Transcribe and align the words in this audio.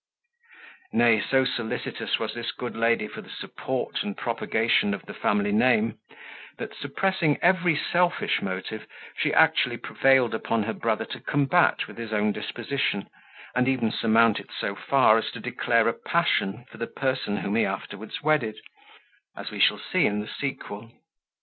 Nay, 0.93 1.21
so 1.21 1.45
solicitous 1.45 2.17
was 2.17 2.33
this 2.33 2.51
good 2.51 2.75
lady 2.75 3.07
for 3.07 3.21
the 3.21 3.29
support 3.29 4.01
and 4.01 4.17
propagation 4.17 4.95
of 4.95 5.03
the 5.05 5.13
family 5.13 5.51
name, 5.51 5.99
that, 6.57 6.75
suppressing 6.75 7.37
every 7.39 7.75
selfish 7.75 8.41
motive, 8.41 8.87
she 9.15 9.31
actually 9.31 9.77
prevailed 9.77 10.33
upon 10.33 10.63
her 10.63 10.73
brother 10.73 11.05
to 11.05 11.19
combat 11.19 11.85
with 11.87 11.99
his 11.99 12.13
own 12.13 12.31
disposition, 12.31 13.11
and 13.53 13.67
even 13.67 13.91
surmount 13.91 14.39
it 14.39 14.49
so 14.59 14.73
far, 14.73 15.19
as 15.19 15.29
to 15.29 15.39
declare 15.39 15.87
a 15.87 15.93
passion 15.93 16.65
for 16.71 16.79
the 16.79 16.87
person 16.87 17.37
whom 17.37 17.55
he 17.55 17.63
afterwards 17.63 18.23
wedded, 18.23 18.57
as 19.37 19.51
we 19.51 19.59
shall 19.59 19.77
see 19.77 20.07
in 20.07 20.19
the 20.19 20.27
sequel. 20.27 20.91